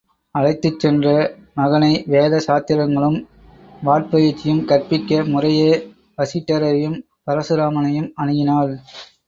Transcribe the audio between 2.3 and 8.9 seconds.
சாத்திரங்களும் வாட்பயிற்சியும் கற்பிக்க முறையே வசிட்டரையும் பரசுராமனையும் அணுகினாள்.